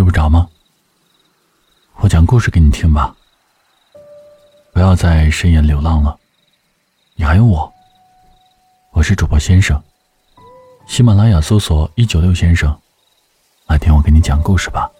[0.00, 0.48] 睡不着吗？
[1.96, 3.14] 我讲故事给你听吧。
[4.72, 6.18] 不要再深夜流浪了，
[7.16, 7.70] 你还有我。
[8.92, 9.78] 我是主播先生，
[10.86, 12.74] 喜马拉雅搜索一九六先生，
[13.66, 14.90] 来听我给你讲故事吧。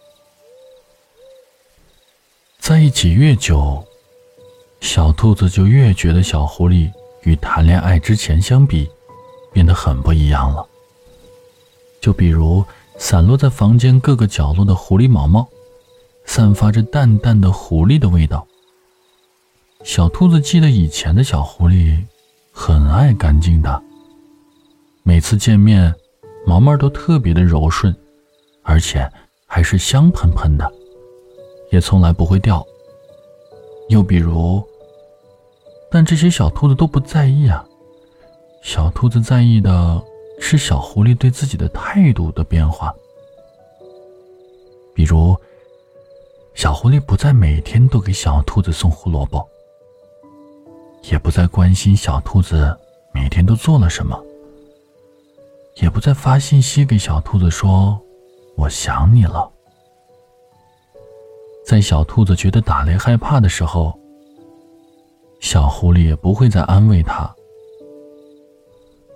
[2.58, 3.82] 在一起越久，
[4.82, 6.92] 小兔子就越觉得小狐狸
[7.22, 8.86] 与谈恋爱之前相比，
[9.50, 10.68] 变得很不一样了。
[12.02, 12.62] 就比如。
[13.00, 15.48] 散落在房间各个角落的狐狸毛毛，
[16.26, 18.46] 散发着淡淡的狐狸的味道。
[19.82, 22.04] 小兔子记得以前的小狐狸，
[22.52, 23.82] 很爱干净的。
[25.02, 25.92] 每次见面，
[26.46, 27.96] 毛毛都特别的柔顺，
[28.62, 29.10] 而且
[29.46, 30.70] 还是香喷喷的，
[31.72, 32.64] 也从来不会掉。
[33.88, 34.62] 又比如，
[35.90, 37.64] 但这些小兔子都不在意啊。
[38.62, 40.04] 小兔子在意的。
[40.40, 42.92] 是小狐狸对自己的态度的变化，
[44.92, 45.36] 比如，
[46.54, 49.48] 小狐狸不再每天都给小兔子送胡萝卜，
[51.04, 52.76] 也不再关心小兔子
[53.12, 54.20] 每天都做了什么，
[55.76, 58.00] 也不再发信息给小兔子说
[58.56, 59.48] “我想你了”。
[61.64, 63.96] 在小兔子觉得打雷害怕的时候，
[65.38, 67.32] 小狐狸也不会再安慰它。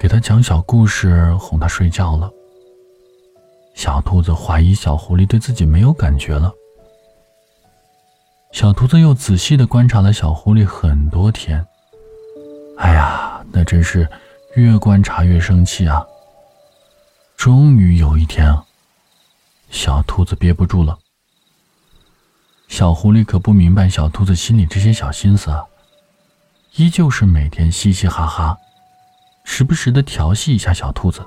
[0.05, 2.31] 给他讲小故事，哄他睡觉了。
[3.75, 6.53] 小兔子怀疑小狐狸对自己没有感觉了。
[8.53, 11.67] 小兔子又仔细的观察了小狐狸很多天。
[12.77, 14.07] 哎呀，那真是
[14.57, 16.05] 越观察越生气啊！
[17.35, 18.55] 终于有一天，
[19.71, 20.99] 小兔子憋不住了。
[22.69, 25.65] 小狐狸可不明白小兔子心里这些小心思，啊
[26.75, 28.55] 依旧是每天嘻嘻哈哈。
[29.45, 31.25] 时不时的调戏一下小兔子，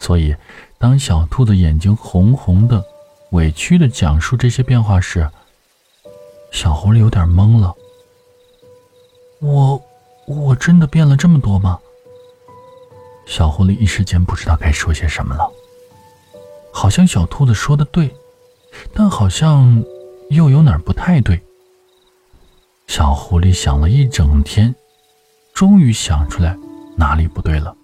[0.00, 0.34] 所以
[0.78, 2.82] 当小兔子眼睛红红的、
[3.32, 5.28] 委屈的讲述这些变化时，
[6.52, 7.74] 小狐狸有点懵了。
[9.40, 9.82] 我，
[10.26, 11.78] 我真的变了这么多吗？
[13.26, 15.50] 小狐狸一时间不知道该说些什么了。
[16.72, 18.14] 好像小兔子说的对，
[18.94, 19.84] 但好像
[20.30, 21.40] 又有哪儿不太对。
[22.86, 24.74] 小狐狸想了一整天，
[25.54, 26.56] 终于想出来。
[26.96, 27.74] 哪里不对了？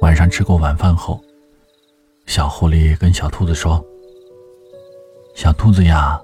[0.00, 1.20] 晚上吃过晚饭后，
[2.26, 3.84] 小狐狸跟小兔子说
[5.34, 6.20] ：“小兔子呀，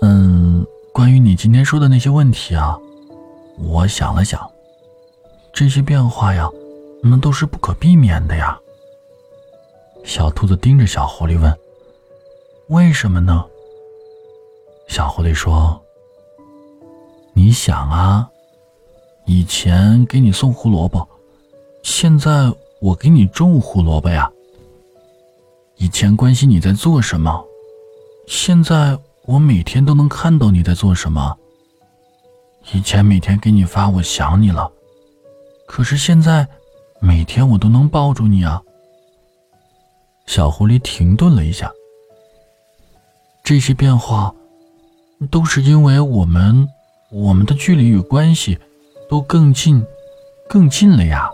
[0.00, 2.78] 嗯，关于你今天说的那些问题啊，
[3.58, 4.48] 我想了想，
[5.52, 6.48] 这些变化呀，
[7.02, 8.58] 那都是不可避免的呀。”
[10.04, 11.52] 小兔子盯着小狐狸问
[12.70, 13.44] ：“为什么呢？”
[14.88, 15.78] 小狐狸说
[17.34, 18.30] ：“你想啊。”
[19.28, 21.06] 以前给你送胡萝卜，
[21.82, 22.50] 现在
[22.80, 24.32] 我给你种胡萝卜呀。
[25.76, 27.44] 以前关心你在做什么，
[28.26, 31.36] 现在我每天都能看到你在做什么。
[32.72, 34.72] 以前每天给你发我想你了，
[35.66, 36.48] 可是现在
[36.98, 38.62] 每天我都能抱住你啊。
[40.24, 41.70] 小狐狸停顿了一下，
[43.44, 44.34] 这些变化
[45.30, 46.66] 都是因为我们
[47.10, 48.58] 我们的距离与关系。
[49.08, 49.86] 都更近，
[50.48, 51.30] 更近了呀！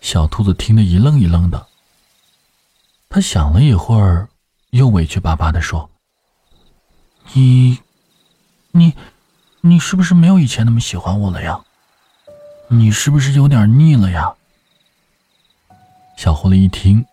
[0.00, 1.66] 小兔子听得一愣一愣的。
[3.10, 4.28] 他想了一会儿，
[4.70, 5.90] 又委屈巴巴的说
[7.34, 7.78] ：“你，
[8.72, 8.94] 你，
[9.60, 11.62] 你是不是没有以前那么喜欢我了呀？
[12.68, 14.34] 你是不是有点腻了呀？”
[16.16, 17.04] 小狐狸一听，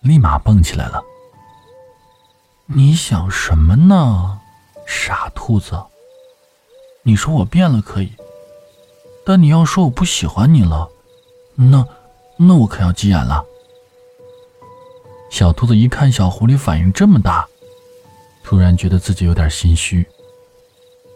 [0.00, 1.02] 立马蹦起来了
[2.66, 4.38] ：“你想什么呢，
[4.86, 5.82] 傻兔子？
[7.04, 8.12] 你说我变了可以。”
[9.24, 10.88] 但你要说我不喜欢你了，
[11.54, 11.86] 那，
[12.36, 13.44] 那我可要急眼了。
[15.30, 17.46] 小兔子一看小狐狸反应这么大，
[18.42, 20.06] 突然觉得自己有点心虚。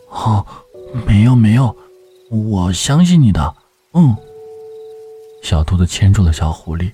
[0.08, 0.44] 哦，
[1.06, 1.76] 没有没有，
[2.30, 3.54] 我相信你的。
[3.92, 4.16] 嗯。
[5.42, 6.91] 小兔子牵住了小狐狸，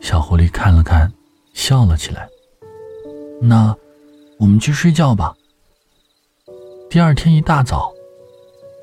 [0.00, 1.10] 小狐狸看了看，
[1.54, 2.28] 笑了起来。
[3.40, 3.74] 那，
[4.38, 5.34] 我们去睡觉吧。
[6.90, 7.92] 第二天一大早。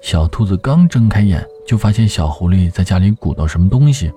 [0.01, 4.11] 小兔子刚睁开眼，就发现小狐狸在家里鼓捣什么东西。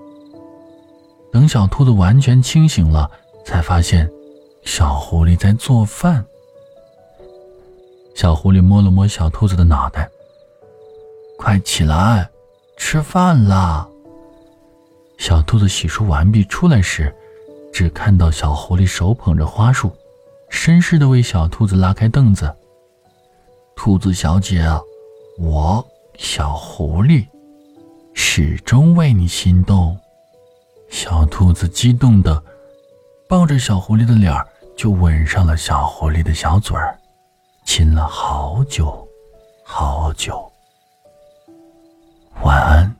[1.32, 3.10] 等小兔子完全清醒了，
[3.44, 4.08] 才发现
[4.62, 6.24] 小狐狸在做饭。
[8.14, 10.08] 小狐狸摸了摸小兔子的脑袋
[11.38, 12.28] ：“快起来，
[12.76, 13.88] 吃饭啦！”
[15.18, 17.14] 小兔子洗漱完毕出来时，
[17.72, 19.90] 只看到小狐狸手捧着花束，
[20.50, 22.54] 绅士的为小兔子拉开凳子。
[23.74, 24.62] 兔子小姐。
[25.42, 25.82] 我
[26.18, 27.26] 小狐狸
[28.12, 29.98] 始终为你心动，
[30.90, 32.42] 小兔子激动的
[33.26, 34.46] 抱着小狐狸的脸儿，
[34.76, 36.94] 就吻上了小狐狸的小嘴儿，
[37.64, 39.08] 亲了好久，
[39.64, 40.52] 好久。
[42.42, 42.99] 晚安。